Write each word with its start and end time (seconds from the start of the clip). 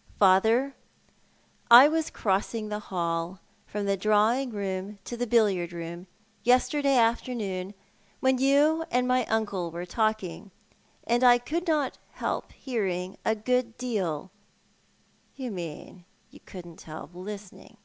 "Father, 0.18 0.74
I 1.70 1.86
was 1.86 2.08
crossing 2.08 2.70
the 2.70 2.78
hall— 2.88 3.40
from 3.66 3.84
the 3.84 3.94
drawing 3.98 4.48
room 4.52 4.98
to 5.04 5.18
the 5.18 5.26
billiard 5.26 5.70
room— 5.74 6.06
yesterday 6.42 6.96
afternoon, 6.96 7.74
when 8.20 8.38
you 8.38 8.86
and 8.90 9.06
my 9.06 9.26
uncle 9.26 9.70
were 9.70 9.84
talking, 9.84 10.50
and 11.06 11.22
I 11.22 11.36
could 11.36 11.66
not 11.68 11.98
help 12.12 12.52
hearing 12.52 13.18
a 13.22 13.34
good 13.34 13.76
deal 13.76 14.30
""You 15.36 15.50
mean 15.50 16.06
you 16.30 16.40
couldn't 16.40 16.80
help 16.80 17.10
listening. 17.14 17.76